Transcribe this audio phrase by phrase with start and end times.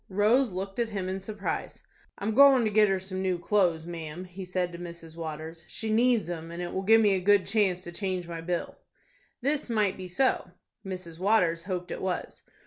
[0.09, 1.83] Rose looked at him in surprise.
[2.17, 5.15] "I'm goin' to get her some new clothes, ma'am," he said to Mrs.
[5.15, 5.63] Waters.
[5.67, 8.79] "She needs 'em, and it will give me a good chance to change my bill."
[9.41, 10.49] This might be so.
[10.83, 11.19] Mrs.
[11.19, 12.41] Waters hoped it was.